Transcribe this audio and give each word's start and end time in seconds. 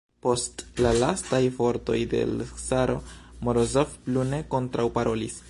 Post 0.25 0.61
la 0.85 0.93
lastaj 1.03 1.41
vortoj 1.57 1.99
de 2.15 2.23
l' 2.31 2.49
caro 2.63 2.97
Morozov 3.49 3.95
plu 4.09 4.27
ne 4.35 4.43
kontraŭparolis. 4.57 5.39